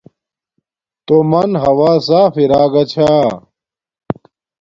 تومن 1.07 1.49
ہوا 1.63 1.91
صاف 2.07 2.33
ارا 2.43 2.63
گا 2.73 2.83
چھا 2.91 3.11